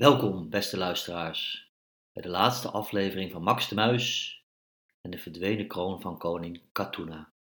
Welkom, 0.00 0.48
beste 0.48 0.76
luisteraars, 0.76 1.70
bij 2.12 2.22
de 2.22 2.28
laatste 2.28 2.70
aflevering 2.70 3.32
van 3.32 3.42
Max 3.42 3.68
de 3.68 3.74
Muis 3.74 4.38
en 5.00 5.10
de 5.10 5.18
verdwenen 5.18 5.66
kroon 5.66 6.00
van 6.00 6.18
koning 6.18 6.62
Katuna. 6.72 7.32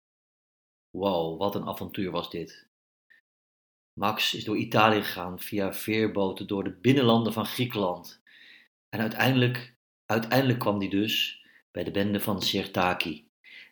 Wow, 0.90 1.40
wat 1.40 1.56
een 1.56 1.68
avontuur 1.68 2.12
was 2.12 2.30
dit. 2.30 2.68
Max 3.94 4.34
is 4.34 4.44
door 4.44 4.58
Italië 4.58 5.02
gegaan 5.02 5.40
via 5.40 5.74
veerboten 5.74 6.48
door 6.48 6.64
de 6.64 6.72
binnenlanden 6.72 7.34
van 7.34 7.46
Griekenland. 7.46 8.22
En 8.90 9.00
uiteindelijk, 9.00 9.76
uiteindelijk 10.06 10.60
kwam 10.60 10.80
hij 10.80 10.90
dus 10.90 11.46
bij 11.72 11.84
de 11.84 11.92
bende 11.92 12.20
van 12.20 12.42
Sirtaki, 12.42 13.28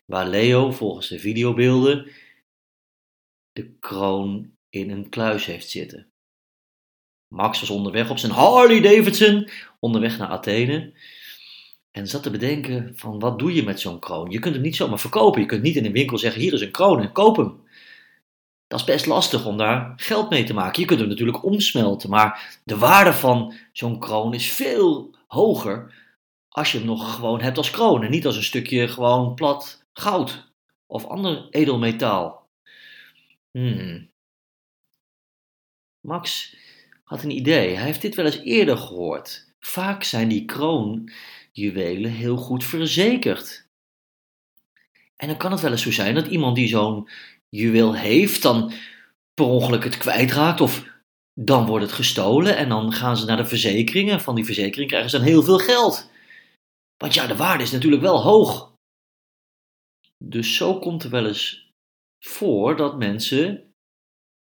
waar 0.06 0.28
Leo 0.28 0.72
volgens 0.72 1.08
de 1.08 1.20
videobeelden 1.20 2.12
de 3.52 3.78
kroon 3.80 4.58
in 4.70 4.90
een 4.90 5.10
kluis 5.10 5.46
heeft 5.46 5.70
zitten. 5.70 6.12
Max 7.28 7.59
was 7.59 7.70
onderweg 7.70 8.09
op 8.09 8.18
zijn 8.18 8.32
Harley 8.32 8.82
Davidson, 8.82 9.50
onderweg 9.80 10.18
naar 10.18 10.28
Athene. 10.28 10.93
En 11.92 12.07
zat 12.07 12.24
te 12.24 12.29
bedenken 12.29 12.92
van 12.96 13.19
wat 13.19 13.39
doe 13.39 13.54
je 13.54 13.64
met 13.64 13.79
zo'n 13.79 14.00
kroon? 14.00 14.29
Je 14.29 14.39
kunt 14.39 14.54
hem 14.54 14.64
niet 14.64 14.75
zomaar 14.75 15.00
verkopen. 15.00 15.42
Je 15.42 15.47
kunt 15.47 15.61
niet 15.61 15.75
in 15.75 15.86
een 15.86 15.92
winkel 15.92 16.18
zeggen 16.18 16.42
hier 16.42 16.54
is 16.54 16.61
een 16.61 16.71
kroon 16.71 17.02
en 17.02 17.11
koop 17.11 17.36
hem. 17.36 17.66
Dat 18.68 18.79
is 18.79 18.86
best 18.86 19.05
lastig 19.05 19.46
om 19.46 19.57
daar 19.57 19.93
geld 19.96 20.29
mee 20.29 20.43
te 20.43 20.54
maken. 20.54 20.82
Je 20.82 20.88
kunt 20.88 21.00
hem 21.00 21.10
natuurlijk 21.10 21.43
omsmelten, 21.43 22.10
maar 22.10 22.60
de 22.64 22.78
waarde 22.78 23.14
van 23.14 23.54
zo'n 23.71 24.00
kroon 24.00 24.33
is 24.33 24.52
veel 24.52 25.16
hoger 25.28 25.94
als 26.50 26.71
je 26.71 26.78
hem 26.78 26.88
nog 26.88 27.16
gewoon 27.16 27.41
hebt 27.41 27.57
als 27.57 27.69
kroon 27.69 28.04
en 28.04 28.11
niet 28.11 28.25
als 28.25 28.36
een 28.36 28.44
stukje 28.44 28.88
gewoon 28.88 29.33
plat 29.33 29.86
goud 29.94 30.52
of 30.86 31.05
ander 31.05 31.47
edelmetaal. 31.50 32.50
Hmm. 33.52 34.09
Max 36.00 36.55
had 37.08 37.23
een 37.23 37.36
idee. 37.36 37.75
Hij 37.75 37.86
heeft 37.86 38.02
dit 38.02 38.16
wel 38.16 38.25
eens 38.25 38.39
eerder 38.39 38.78
gehoord. 38.78 39.53
Vaak 39.59 40.03
zijn 40.03 40.28
die 40.28 40.45
kroonjuwelen 40.45 42.11
heel 42.11 42.38
goed 42.38 42.63
verzekerd. 42.63 43.67
En 45.16 45.28
dan 45.28 45.38
kan 45.38 45.52
het 45.52 45.61
wel 45.61 45.72
eens 45.72 45.81
zo 45.81 45.91
zijn 45.91 46.16
dat 46.16 46.28
iemand 46.28 46.55
die 46.55 46.67
zo'n 46.67 47.09
juweel 47.50 47.95
heeft, 47.95 48.41
dan 48.41 48.73
per 49.33 49.45
ongeluk 49.45 49.83
het 49.83 49.97
kwijtraakt 49.97 50.61
of 50.61 50.85
dan 51.33 51.66
wordt 51.66 51.85
het 51.85 51.94
gestolen 51.94 52.58
en 52.58 52.69
dan 52.69 52.91
gaan 52.94 53.17
ze 53.17 53.25
naar 53.25 53.38
de 53.38 53.45
verzekering 53.45 54.11
en 54.11 54.22
van 54.22 54.35
die 54.35 54.45
verzekering 54.45 54.89
krijgen 54.89 55.09
ze 55.09 55.17
dan 55.17 55.25
heel 55.25 55.44
veel 55.44 55.59
geld. 55.59 56.09
Want 56.97 57.13
ja, 57.13 57.28
de 57.28 57.35
waarde 57.35 57.63
is 57.63 57.72
natuurlijk 57.72 58.02
wel 58.02 58.22
hoog. 58.22 58.73
Dus 60.17 60.55
zo 60.55 60.80
komt 60.80 61.03
er 61.03 61.09
wel 61.09 61.28
eens 61.28 61.72
voor 62.19 62.75
dat 62.75 62.97
mensen 62.97 63.73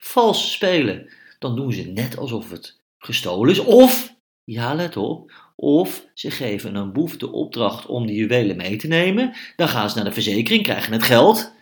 vals 0.03 0.53
spelen 0.53 1.19
dan 1.41 1.57
doen 1.57 1.73
ze 1.73 1.83
net 1.83 2.17
alsof 2.17 2.51
het 2.51 2.81
gestolen 2.99 3.51
is. 3.51 3.59
Of, 3.59 4.17
ja 4.45 4.75
let 4.75 4.97
op, 4.97 5.33
of 5.57 6.07
ze 6.15 6.31
geven 6.31 6.75
een 6.75 6.93
boef 6.93 7.17
de 7.17 7.33
opdracht 7.33 7.87
om 7.87 8.07
die 8.07 8.17
juwelen 8.17 8.57
mee 8.57 8.77
te 8.77 8.87
nemen. 8.87 9.35
Dan 9.57 9.69
gaan 9.69 9.91
ze 9.91 9.97
naar 9.97 10.05
de 10.05 10.13
verzekering, 10.13 10.63
krijgen 10.63 10.93
het 10.93 11.03
geld. 11.03 11.53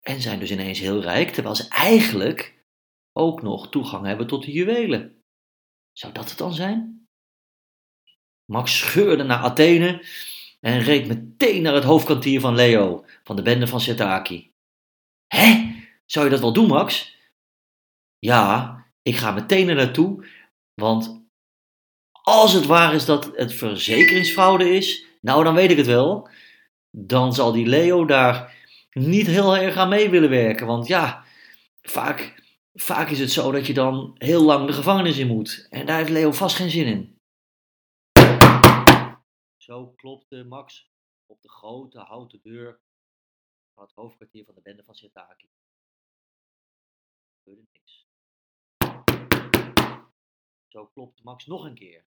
En 0.00 0.20
zijn 0.20 0.38
dus 0.38 0.50
ineens 0.50 0.78
heel 0.78 1.00
rijk, 1.00 1.30
terwijl 1.30 1.54
ze 1.54 1.68
eigenlijk 1.68 2.64
ook 3.12 3.42
nog 3.42 3.68
toegang 3.68 4.06
hebben 4.06 4.26
tot 4.26 4.44
de 4.44 4.52
juwelen. 4.52 5.22
Zou 5.92 6.12
dat 6.12 6.28
het 6.28 6.38
dan 6.38 6.54
zijn? 6.54 7.06
Max 8.44 8.78
scheurde 8.78 9.22
naar 9.22 9.38
Athene 9.38 10.04
en 10.60 10.80
reed 10.80 11.06
meteen 11.06 11.62
naar 11.62 11.74
het 11.74 11.84
hoofdkwartier 11.84 12.40
van 12.40 12.54
Leo, 12.54 13.04
van 13.24 13.36
de 13.36 13.42
bende 13.42 13.66
van 13.66 13.80
Setaki. 13.80 14.52
Hé, 15.26 15.74
zou 16.06 16.24
je 16.24 16.30
dat 16.30 16.40
wel 16.40 16.52
doen, 16.52 16.66
Max? 16.66 17.17
Ja, 18.18 18.76
ik 19.02 19.16
ga 19.16 19.30
meteen 19.30 19.68
er 19.68 19.74
naartoe, 19.74 20.26
want 20.74 21.26
als 22.22 22.52
het 22.52 22.66
waar 22.66 22.94
is 22.94 23.04
dat 23.04 23.36
het 23.36 23.52
verzekeringsfraude 23.52 24.70
is, 24.70 25.06
nou 25.20 25.44
dan 25.44 25.54
weet 25.54 25.70
ik 25.70 25.76
het 25.76 25.86
wel, 25.86 26.28
dan 26.90 27.34
zal 27.34 27.52
die 27.52 27.66
Leo 27.66 28.04
daar 28.04 28.56
niet 28.90 29.26
heel 29.26 29.56
erg 29.56 29.76
aan 29.76 29.88
mee 29.88 30.10
willen 30.10 30.30
werken. 30.30 30.66
Want 30.66 30.86
ja, 30.86 31.24
vaak, 31.80 32.42
vaak 32.74 33.08
is 33.08 33.18
het 33.18 33.30
zo 33.30 33.52
dat 33.52 33.66
je 33.66 33.74
dan 33.74 34.14
heel 34.18 34.42
lang 34.42 34.66
de 34.66 34.72
gevangenis 34.72 35.18
in 35.18 35.26
moet. 35.26 35.66
En 35.70 35.86
daar 35.86 35.96
heeft 35.96 36.10
Leo 36.10 36.32
vast 36.32 36.56
geen 36.56 36.70
zin 36.70 36.86
in. 36.86 37.16
Zo 39.56 39.86
klopte 39.86 40.44
Max 40.44 40.90
op 41.26 41.42
de 41.42 41.50
grote 41.50 41.98
houten 41.98 42.40
deur 42.42 42.80
van 43.74 43.84
het 43.84 43.92
hoofdkwartier 43.94 44.44
van 44.44 44.54
de 44.54 44.60
bende 44.60 44.84
van 44.84 44.94
Sirtaki. 44.94 45.48
Er 47.24 47.34
gebeurde 47.36 47.68
niks. 47.72 48.07
Zo 50.68 50.86
klopt 50.86 51.22
Max 51.22 51.46
nog 51.46 51.64
een 51.64 51.74
keer. 51.74 52.06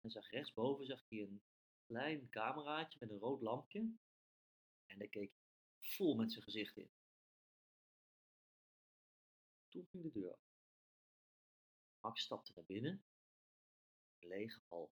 En 0.00 0.10
zag 0.10 0.30
rechtsboven 0.30 0.86
zag 0.86 1.08
hij 1.08 1.20
een 1.20 1.42
klein 1.86 2.28
cameraatje 2.28 2.98
met 3.00 3.10
een 3.10 3.18
rood 3.18 3.40
lampje. 3.40 3.80
En 4.86 4.98
daar 4.98 5.08
keek 5.08 5.32
hij 5.32 5.88
vol 5.88 6.16
met 6.16 6.32
zijn 6.32 6.44
gezicht 6.44 6.76
in. 6.76 6.90
Toen 9.68 9.86
ging 9.86 10.02
de 10.02 10.10
deur 10.12 10.30
open. 10.30 10.44
Max 12.00 12.22
stapte 12.22 12.52
naar 12.54 12.64
binnen. 12.64 13.04
Een 14.18 14.28
lege 14.28 14.60
hal. 14.68 14.92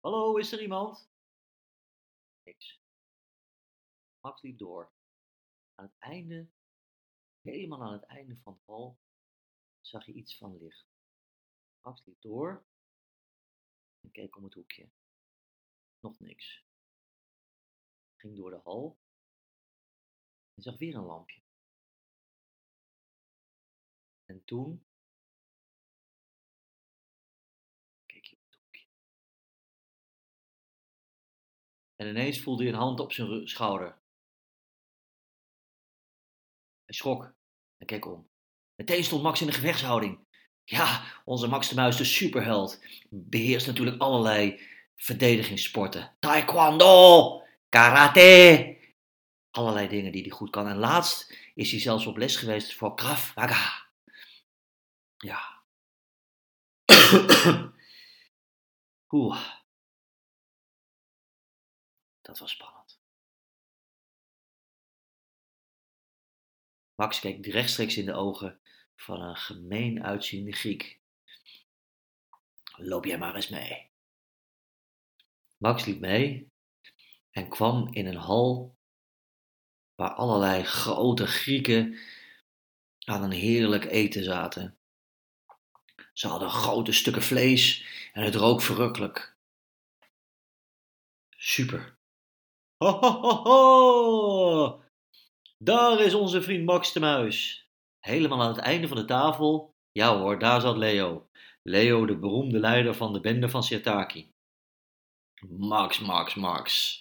Hallo, 0.00 0.36
is 0.36 0.52
er 0.52 0.62
iemand? 0.62 1.10
Niks. 2.42 2.80
Max 4.20 4.42
liep 4.42 4.58
door. 4.58 4.92
Aan 5.74 5.84
het 5.84 5.98
einde, 5.98 6.48
helemaal 7.40 7.82
aan 7.82 7.92
het 7.92 8.04
einde 8.04 8.36
van 8.36 8.54
de 8.54 8.60
hal, 8.64 8.98
zag 9.86 10.06
je 10.06 10.12
iets 10.12 10.36
van 10.36 10.56
licht. 10.56 10.86
Max 11.80 12.04
liep 12.04 12.20
door 12.20 12.64
en 14.00 14.10
keek 14.10 14.36
om 14.36 14.44
het 14.44 14.54
hoekje. 14.54 14.90
Nog 16.00 16.20
niks. 16.20 16.64
Ging 18.16 18.36
door 18.36 18.50
de 18.50 18.60
hal 18.64 18.98
en 20.54 20.62
zag 20.62 20.78
weer 20.78 20.94
een 20.94 21.04
lampje. 21.04 21.42
En 24.24 24.44
toen 24.44 24.86
keek 28.06 28.26
hij 28.26 28.38
op 28.38 28.44
het 28.44 28.60
hoekje. 28.60 28.86
En 31.96 32.06
ineens 32.06 32.42
voelde 32.42 32.62
hij 32.62 32.72
een 32.72 32.78
hand 32.78 33.00
op 33.00 33.12
zijn 33.12 33.48
schouder. 33.48 34.02
Hij 36.84 36.94
schrok 36.94 37.34
en 37.76 37.86
keek 37.86 38.04
om. 38.04 38.32
Meteen 38.76 39.04
stond 39.04 39.22
Max 39.22 39.40
in 39.40 39.46
de 39.46 39.52
gevechtshouding. 39.52 40.18
Ja, 40.64 41.04
onze 41.24 41.46
Max 41.46 41.68
de 41.68 41.74
Muis, 41.74 41.96
de 41.96 42.04
superheld, 42.04 42.80
beheerst 43.10 43.66
natuurlijk 43.66 44.00
allerlei 44.00 44.60
verdedigingssporten. 44.96 46.16
Taekwondo, 46.20 47.42
karate, 47.68 48.76
allerlei 49.50 49.88
dingen 49.88 50.12
die 50.12 50.22
hij 50.22 50.30
goed 50.30 50.50
kan. 50.50 50.68
En 50.68 50.76
laatst 50.76 51.36
is 51.54 51.70
hij 51.70 51.80
zelfs 51.80 52.06
op 52.06 52.16
les 52.16 52.36
geweest 52.36 52.74
voor 52.74 52.94
Krav 52.94 53.34
Maga. 53.34 53.86
Ja. 55.16 55.62
Oeh. 59.10 59.52
Dat 62.22 62.38
was 62.38 62.50
spannend. 62.50 63.02
Max 66.94 67.20
keek 67.20 67.46
rechtstreeks 67.46 67.96
in 67.96 68.04
de 68.04 68.14
ogen 68.14 68.60
van 68.96 69.20
een 69.20 69.36
gemeen 69.36 70.04
uitziende 70.04 70.52
Griek. 70.52 71.00
Loop 72.76 73.04
jij 73.04 73.18
maar 73.18 73.34
eens 73.34 73.48
mee. 73.48 73.90
Max 75.56 75.84
liep 75.84 76.00
mee 76.00 76.50
en 77.30 77.48
kwam 77.48 77.88
in 77.92 78.06
een 78.06 78.16
hal 78.16 78.76
waar 79.94 80.10
allerlei 80.10 80.64
grote 80.64 81.26
Grieken 81.26 81.98
aan 83.04 83.22
een 83.22 83.30
heerlijk 83.30 83.84
eten 83.84 84.24
zaten. 84.24 84.78
Ze 86.12 86.28
hadden 86.28 86.50
grote 86.50 86.92
stukken 86.92 87.22
vlees 87.22 87.86
en 88.12 88.22
het 88.22 88.34
rook 88.34 88.62
verrukkelijk. 88.62 89.36
Super. 91.30 91.96
Ho, 92.76 92.90
ho, 92.90 93.20
ho, 93.20 93.42
ho. 93.42 94.82
Daar 95.58 96.00
is 96.00 96.14
onze 96.14 96.42
vriend 96.42 96.64
Max 96.64 96.92
de 96.92 97.00
Muis. 97.00 97.63
Helemaal 98.04 98.42
aan 98.42 98.54
het 98.54 98.58
einde 98.58 98.88
van 98.88 98.96
de 98.96 99.04
tafel, 99.04 99.74
ja 99.92 100.18
hoor, 100.18 100.38
daar 100.38 100.60
zat 100.60 100.76
Leo. 100.76 101.28
Leo, 101.62 102.06
de 102.06 102.16
beroemde 102.16 102.58
leider 102.58 102.94
van 102.94 103.12
de 103.12 103.20
bende 103.20 103.48
van 103.48 103.62
Sirtaki. 103.62 104.30
Max, 105.48 105.98
Max, 105.98 106.34
Max. 106.34 106.98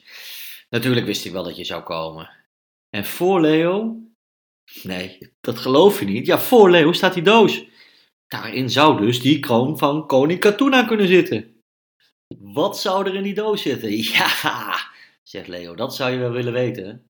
Natuurlijk 0.69 1.05
wist 1.05 1.25
ik 1.25 1.31
wel 1.31 1.43
dat 1.43 1.57
je 1.57 1.63
zou 1.63 1.83
komen. 1.83 2.29
En 2.89 3.05
voor 3.05 3.41
Leo? 3.41 4.01
Nee, 4.83 5.33
dat 5.41 5.57
geloof 5.57 5.99
je 5.99 6.05
niet. 6.05 6.25
Ja, 6.25 6.39
voor 6.39 6.69
Leo 6.71 6.91
staat 6.91 7.13
die 7.13 7.23
doos. 7.23 7.65
Daarin 8.27 8.69
zou 8.69 9.01
dus 9.01 9.21
die 9.21 9.39
kroon 9.39 9.77
van 9.77 10.07
koning 10.07 10.39
Katuna 10.39 10.83
kunnen 10.83 11.07
zitten. 11.07 11.61
Wat 12.37 12.79
zou 12.79 13.07
er 13.07 13.15
in 13.15 13.23
die 13.23 13.33
doos 13.33 13.61
zitten? 13.61 13.91
Ja, 14.13 14.91
zegt 15.23 15.47
Leo, 15.47 15.75
dat 15.75 15.95
zou 15.95 16.11
je 16.11 16.17
wel 16.17 16.31
willen 16.31 16.53
weten. 16.53 17.09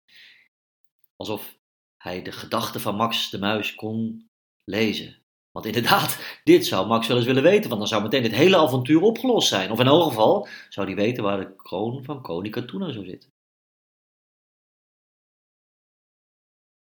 Alsof 1.15 1.61
hij 2.03 2.21
de 2.21 2.31
gedachten 2.31 2.81
van 2.81 2.95
Max 2.95 3.29
de 3.29 3.39
Muis 3.39 3.75
kon 3.75 4.29
lezen. 4.63 5.21
Want 5.51 5.65
inderdaad, 5.65 6.19
dit 6.43 6.65
zou 6.65 6.87
Max 6.87 7.07
wel 7.07 7.17
eens 7.17 7.25
willen 7.25 7.43
weten, 7.43 7.67
want 7.67 7.79
dan 7.79 7.89
zou 7.89 8.01
meteen 8.01 8.23
het 8.23 8.31
hele 8.31 8.57
avontuur 8.57 9.01
opgelost 9.01 9.47
zijn. 9.47 9.71
Of 9.71 9.79
in 9.79 9.87
elk 9.87 10.03
geval 10.03 10.47
zou 10.69 10.87
hij 10.87 10.95
weten 10.95 11.23
waar 11.23 11.39
de 11.39 11.55
kroon 11.55 12.03
van 12.03 12.21
koning 12.21 12.53
Katuna 12.53 12.91
zou 12.91 13.05
zitten. 13.05 13.31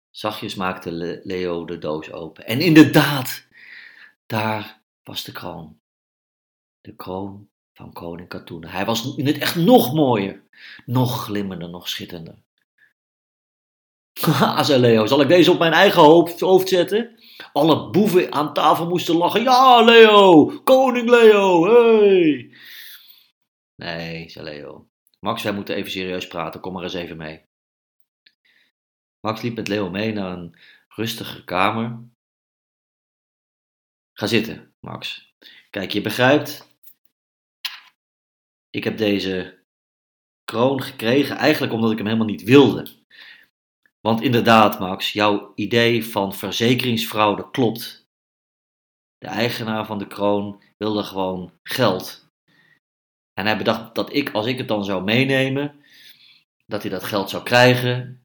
Zachtjes 0.10 0.56
maakte 0.56 1.22
Leo 1.24 1.66
de 1.66 1.78
doos 1.78 2.12
open. 2.12 2.46
En 2.46 2.60
inderdaad, 2.60 3.48
daar 4.26 4.82
was 5.04 5.24
de 5.24 5.32
kroon. 5.32 5.80
De 6.82 6.96
kroon 6.96 7.50
van 7.74 7.94
koning 7.94 8.28
Katuna. 8.28 8.70
Hij 8.70 8.86
was 8.86 9.16
in 9.16 9.26
het 9.26 9.38
echt 9.38 9.56
nog 9.56 9.94
mooier, 9.94 10.44
nog 10.86 11.24
glimmender, 11.24 11.70
nog 11.70 11.90
schitterender. 11.90 12.44
Haha, 14.26 14.64
zei 14.64 14.80
Leo, 14.80 15.06
zal 15.06 15.22
ik 15.22 15.28
deze 15.28 15.52
op 15.52 15.60
mijn 15.60 15.74
eigen 15.74 16.02
hoofd, 16.02 16.70
zetten? 16.70 17.20
Alle 17.54 17.90
boeven 17.90 18.32
aan 18.32 18.54
tafel 18.54 18.88
moesten 18.88 19.16
lachen. 19.16 19.44
Ja, 19.44 19.82
Leo, 19.82 20.46
koning 20.64 21.10
Leo, 21.10 21.66
hey! 21.66 22.52
Nee, 23.76 24.30
zei 24.30 24.46
Leo. 24.46 24.88
Max, 25.20 25.44
wij 25.44 25.54
moeten 25.54 25.76
even 25.76 25.92
serieus 25.92 26.28
praten, 26.28 26.62
kom 26.62 26.74
maar 26.74 26.84
eens 26.84 26.94
even 26.94 27.18
mee. 27.18 27.46
Max 29.20 29.42
liep 29.42 29.56
met 29.56 29.68
Leo 29.68 29.90
mee 29.90 30.14
naar 30.14 30.38
een 30.38 30.56
rustige 30.88 31.44
kamer. 31.44 32.00
Ga 34.14 34.28
zitten, 34.28 34.74
Max. 34.80 35.34
Kijk, 35.70 35.92
je 35.92 36.02
begrijpt. 36.02 36.70
Ik 38.70 38.84
heb 38.84 38.98
deze 38.98 39.60
kroon 40.46 40.82
gekregen 40.82 41.36
eigenlijk 41.36 41.74
omdat 41.74 41.92
ik 41.92 41.98
hem 41.98 42.06
helemaal 42.06 42.28
niet 42.28 42.44
wilde. 42.44 43.00
Want 44.02 44.22
inderdaad, 44.22 44.80
Max, 44.80 45.14
jouw 45.14 45.52
idee 45.56 46.06
van 46.06 46.34
verzekeringsfraude 46.34 47.52
klopt. 47.52 48.10
De 49.18 49.28
eigenaar 49.28 49.86
van 49.86 49.98
de 49.98 50.08
kroon 50.08 50.64
wilde 50.78 51.04
gewoon 51.04 51.54
geld. 51.64 52.30
En 53.34 53.46
hij 53.46 53.58
bedacht 53.58 53.96
dat 53.96 54.14
ik, 54.14 54.32
als 54.32 54.46
ik 54.46 54.58
het 54.58 54.68
dan 54.68 54.86
zou 54.86 55.04
meenemen, 55.04 55.84
dat 56.66 56.82
hij 56.82 56.92
dat 56.92 57.04
geld 57.04 57.30
zou 57.30 57.44
krijgen 57.44 58.22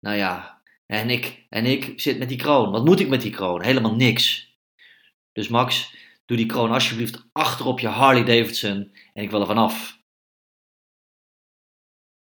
nou 0.00 0.16
ja, 0.16 0.62
en 0.86 1.10
ik, 1.10 1.46
en 1.48 1.64
ik 1.64 2.00
zit 2.00 2.18
met 2.18 2.28
die 2.28 2.38
kroon. 2.38 2.70
Wat 2.70 2.84
moet 2.84 3.00
ik 3.00 3.08
met 3.08 3.22
die 3.22 3.30
kroon? 3.30 3.62
Helemaal 3.62 3.94
niks. 3.94 4.56
Dus 5.32 5.48
Max, 5.48 5.94
doe 6.24 6.36
die 6.36 6.46
kroon 6.46 6.70
alsjeblieft 6.70 7.28
achter 7.32 7.66
op 7.66 7.80
je 7.80 7.88
Harley 7.88 8.24
Davidson 8.24 8.94
en 9.12 9.22
ik 9.22 9.30
wil 9.30 9.40
er 9.40 9.46
vanaf. 9.46 10.02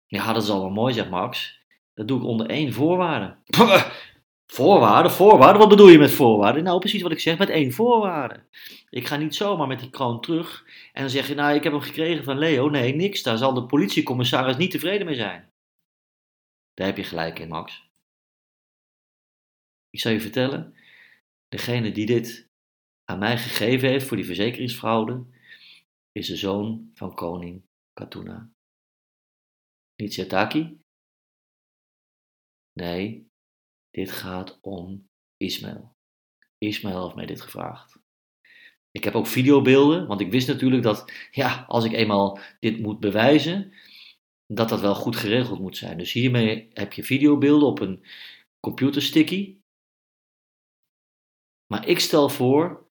Ja, 0.05 0.33
dat 0.33 0.43
is 0.43 0.49
allemaal 0.49 0.69
mooi, 0.69 0.93
zegt 0.93 1.09
Max. 1.09 1.58
Dat 1.99 2.07
doe 2.07 2.19
ik 2.19 2.25
onder 2.25 2.49
één 2.49 2.73
voorwaarde. 2.73 3.35
Voorwaarden, 4.45 5.11
voorwaarden, 5.11 5.59
wat 5.59 5.69
bedoel 5.69 5.87
je 5.87 5.97
met 5.97 6.11
voorwaarden? 6.11 6.63
Nou, 6.63 6.79
precies 6.79 7.01
wat 7.01 7.11
ik 7.11 7.19
zeg, 7.19 7.37
met 7.37 7.49
één 7.49 7.71
voorwaarde. 7.71 8.43
Ik 8.89 9.07
ga 9.07 9.15
niet 9.15 9.35
zomaar 9.35 9.67
met 9.67 9.79
die 9.79 9.89
kroon 9.89 10.21
terug 10.21 10.65
en 10.93 11.01
dan 11.01 11.09
zeg 11.09 11.27
je, 11.27 11.35
nou, 11.35 11.55
ik 11.55 11.63
heb 11.63 11.71
hem 11.71 11.81
gekregen 11.81 12.23
van 12.23 12.37
Leo. 12.37 12.69
Nee, 12.69 12.95
niks, 12.95 13.23
daar 13.23 13.37
zal 13.37 13.53
de 13.53 13.65
politiecommissaris 13.65 14.57
niet 14.57 14.71
tevreden 14.71 15.05
mee 15.05 15.15
zijn. 15.15 15.51
Daar 16.73 16.87
heb 16.87 16.97
je 16.97 17.03
gelijk 17.03 17.39
in, 17.39 17.47
Max. 17.47 17.89
Ik 19.89 19.99
zal 19.99 20.11
je 20.11 20.21
vertellen, 20.21 20.75
degene 21.47 21.91
die 21.91 22.05
dit 22.05 22.49
aan 23.05 23.19
mij 23.19 23.37
gegeven 23.37 23.89
heeft 23.89 24.05
voor 24.07 24.17
die 24.17 24.25
verzekeringsfraude, 24.25 25.25
is 26.11 26.27
de 26.27 26.35
zoon 26.35 26.91
van 26.93 27.15
koning 27.15 27.63
Katuna. 27.93 28.49
Niet 29.95 30.13
Shetaki? 30.13 30.77
Nee, 32.79 33.31
dit 33.89 34.11
gaat 34.11 34.57
om 34.61 35.09
Ismaël. 35.37 35.95
Ismaël 36.57 37.03
heeft 37.03 37.15
mij 37.15 37.25
dit 37.25 37.41
gevraagd. 37.41 37.99
Ik 38.91 39.03
heb 39.03 39.15
ook 39.15 39.27
videobeelden, 39.27 40.07
want 40.07 40.21
ik 40.21 40.31
wist 40.31 40.47
natuurlijk 40.47 40.83
dat, 40.83 41.11
ja, 41.31 41.65
als 41.67 41.85
ik 41.85 41.91
eenmaal 41.91 42.39
dit 42.59 42.79
moet 42.79 42.99
bewijzen, 42.99 43.73
dat 44.45 44.69
dat 44.69 44.79
wel 44.81 44.95
goed 44.95 45.15
geregeld 45.15 45.59
moet 45.59 45.77
zijn. 45.77 45.97
Dus 45.97 46.11
hiermee 46.11 46.69
heb 46.73 46.93
je 46.93 47.03
videobeelden 47.03 47.67
op 47.67 47.79
een 47.79 48.05
computersticky. 48.59 49.57
Maar 51.67 51.87
ik 51.87 51.99
stel 51.99 52.29
voor 52.29 52.87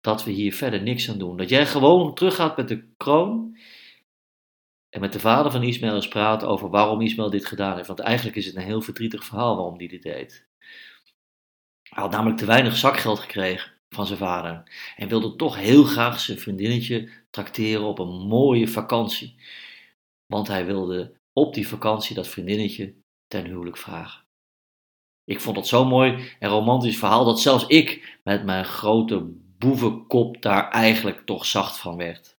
dat 0.00 0.24
we 0.24 0.30
hier 0.30 0.54
verder 0.54 0.82
niks 0.82 1.10
aan 1.10 1.18
doen. 1.18 1.36
Dat 1.36 1.48
jij 1.48 1.66
gewoon 1.66 2.14
teruggaat 2.14 2.56
met 2.56 2.68
de 2.68 2.92
kroon 2.96 3.58
en 4.92 5.00
met 5.00 5.12
de 5.12 5.20
vader 5.20 5.52
van 5.52 5.62
Ismaël 5.62 5.94
eens 5.94 6.08
praat 6.08 6.44
over 6.44 6.70
waarom 6.70 7.00
Ismaël 7.00 7.30
dit 7.30 7.46
gedaan 7.46 7.74
heeft. 7.74 7.86
Want 7.86 8.00
eigenlijk 8.00 8.36
is 8.36 8.46
het 8.46 8.56
een 8.56 8.62
heel 8.62 8.82
verdrietig 8.82 9.24
verhaal 9.24 9.56
waarom 9.56 9.78
hij 9.78 9.86
dit 9.86 10.02
deed. 10.02 10.46
Hij 11.82 12.02
had 12.02 12.10
namelijk 12.10 12.38
te 12.38 12.46
weinig 12.46 12.76
zakgeld 12.76 13.18
gekregen 13.18 13.72
van 13.88 14.06
zijn 14.06 14.18
vader 14.18 14.62
en 14.96 15.08
wilde 15.08 15.36
toch 15.36 15.56
heel 15.56 15.84
graag 15.84 16.20
zijn 16.20 16.38
vriendinnetje 16.38 17.10
trakteren 17.30 17.84
op 17.84 17.98
een 17.98 18.26
mooie 18.26 18.68
vakantie 18.68 19.36
want 20.32 20.48
hij 20.48 20.66
wilde 20.66 21.16
op 21.32 21.54
die 21.54 21.68
vakantie 21.68 22.14
dat 22.14 22.28
vriendinnetje 22.28 22.94
ten 23.26 23.44
huwelijk 23.44 23.76
vragen. 23.76 24.24
Ik 25.24 25.40
vond 25.40 25.56
het 25.56 25.66
zo 25.66 25.84
mooi 25.84 26.36
en 26.38 26.50
romantisch 26.50 26.98
verhaal 26.98 27.24
dat 27.24 27.40
zelfs 27.40 27.66
ik 27.66 28.18
met 28.24 28.44
mijn 28.44 28.64
grote 28.64 29.20
boevenkop 29.58 30.42
daar 30.42 30.70
eigenlijk 30.70 31.26
toch 31.26 31.46
zacht 31.46 31.78
van 31.78 31.96
werd. 31.96 32.38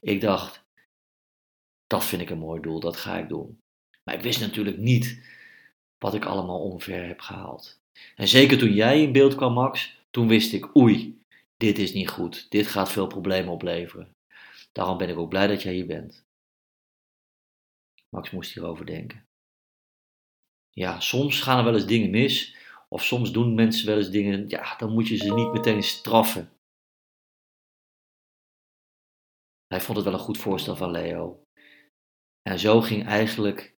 Ik 0.00 0.20
dacht, 0.20 0.63
dat 1.94 2.04
vind 2.04 2.22
ik 2.22 2.30
een 2.30 2.38
mooi 2.38 2.60
doel, 2.60 2.80
dat 2.80 2.96
ga 2.96 3.18
ik 3.18 3.28
doen. 3.28 3.62
Maar 4.04 4.14
ik 4.14 4.22
wist 4.22 4.40
natuurlijk 4.40 4.78
niet 4.78 5.22
wat 5.98 6.14
ik 6.14 6.24
allemaal 6.24 6.60
omver 6.60 7.06
heb 7.06 7.20
gehaald. 7.20 7.80
En 8.16 8.28
zeker 8.28 8.58
toen 8.58 8.72
jij 8.72 9.02
in 9.02 9.12
beeld 9.12 9.34
kwam, 9.34 9.52
Max, 9.52 9.98
toen 10.10 10.28
wist 10.28 10.52
ik, 10.52 10.76
oei, 10.76 11.22
dit 11.56 11.78
is 11.78 11.92
niet 11.92 12.08
goed, 12.08 12.50
dit 12.50 12.66
gaat 12.66 12.92
veel 12.92 13.06
problemen 13.06 13.52
opleveren. 13.52 14.14
Daarom 14.72 14.98
ben 14.98 15.08
ik 15.08 15.18
ook 15.18 15.28
blij 15.28 15.46
dat 15.46 15.62
jij 15.62 15.72
hier 15.72 15.86
bent. 15.86 16.24
Max 18.08 18.30
moest 18.30 18.54
hierover 18.54 18.86
denken. 18.86 19.26
Ja, 20.70 21.00
soms 21.00 21.40
gaan 21.40 21.58
er 21.58 21.64
wel 21.64 21.74
eens 21.74 21.86
dingen 21.86 22.10
mis, 22.10 22.56
of 22.88 23.04
soms 23.04 23.32
doen 23.32 23.54
mensen 23.54 23.86
wel 23.86 23.96
eens 23.96 24.10
dingen, 24.10 24.48
ja, 24.48 24.76
dan 24.76 24.92
moet 24.92 25.08
je 25.08 25.16
ze 25.16 25.34
niet 25.34 25.52
meteen 25.52 25.82
straffen. 25.82 26.52
Hij 29.66 29.80
vond 29.80 29.96
het 29.96 30.06
wel 30.06 30.14
een 30.14 30.24
goed 30.24 30.38
voorstel 30.38 30.76
van 30.76 30.90
Leo. 30.90 31.43
En 32.48 32.58
zo 32.58 32.80
ging 32.80 33.06
eigenlijk 33.06 33.76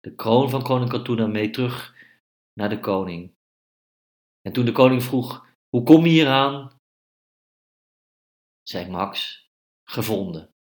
de 0.00 0.14
kroon 0.14 0.50
van 0.50 0.62
koning 0.62 0.90
Katuna 0.90 1.26
mee 1.26 1.50
terug 1.50 1.94
naar 2.52 2.68
de 2.68 2.80
koning. 2.80 3.34
En 4.40 4.52
toen 4.52 4.64
de 4.64 4.72
koning 4.72 5.02
vroeg, 5.02 5.46
hoe 5.68 5.82
kom 5.82 6.04
je 6.04 6.10
hier 6.10 6.28
aan? 6.28 6.80
zei 8.62 8.90
Max, 8.90 9.44
gevonden. 9.84 10.54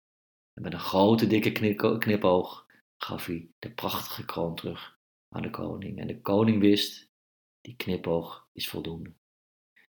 En 0.55 0.63
met 0.63 0.73
een 0.73 0.79
grote 0.79 1.27
dikke 1.27 1.53
knipoog 1.99 2.67
gaf 2.97 3.27
hij 3.27 3.49
de 3.59 3.73
prachtige 3.73 4.25
kroon 4.25 4.55
terug 4.55 4.99
aan 5.29 5.43
de 5.43 5.51
koning. 5.51 5.99
En 5.99 6.07
de 6.07 6.21
koning 6.21 6.61
wist, 6.61 7.11
die 7.61 7.77
knipoog 7.77 8.49
is 8.53 8.69
voldoende. 8.69 9.13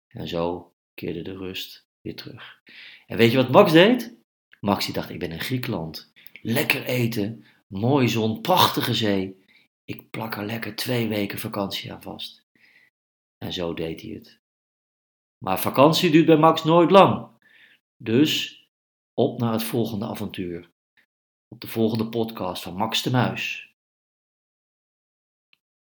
En 0.07 0.27
zo 0.27 0.73
keerde 0.93 1.21
de 1.21 1.37
rust 1.37 1.87
weer 2.01 2.15
terug. 2.15 2.61
En 3.07 3.17
weet 3.17 3.31
je 3.31 3.37
wat 3.37 3.51
Max 3.51 3.71
deed? 3.71 4.17
Max 4.59 4.85
die 4.85 4.93
dacht, 4.93 5.09
ik 5.09 5.19
ben 5.19 5.31
in 5.31 5.39
Griekenland. 5.39 6.12
Lekker 6.45 6.83
eten, 6.83 7.45
mooi 7.67 8.07
zon, 8.07 8.41
prachtige 8.41 8.93
zee. 8.93 9.45
Ik 9.83 10.09
plak 10.09 10.35
er 10.35 10.45
lekker 10.45 10.75
twee 10.75 11.07
weken 11.07 11.39
vakantie 11.39 11.93
aan 11.93 12.01
vast. 12.01 12.45
En 13.37 13.53
zo 13.53 13.73
deed 13.73 14.01
hij 14.01 14.11
het. 14.11 14.39
Maar 15.37 15.59
vakantie 15.59 16.11
duurt 16.11 16.25
bij 16.25 16.37
Max 16.37 16.63
nooit 16.63 16.91
lang. 16.91 17.27
Dus 17.97 18.63
op 19.13 19.39
naar 19.39 19.51
het 19.51 19.63
volgende 19.63 20.05
avontuur 20.05 20.71
op 21.53 21.61
de 21.61 21.67
volgende 21.67 22.09
podcast 22.09 22.63
van 22.63 22.75
Max 22.75 23.01
de 23.01 23.11
Muis. 23.11 23.73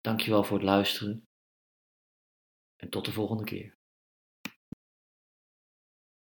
Dankjewel 0.00 0.44
voor 0.44 0.56
het 0.56 0.66
luisteren 0.66 1.28
en 2.76 2.90
tot 2.90 3.04
de 3.04 3.12
volgende 3.12 3.44
keer. 3.44 3.79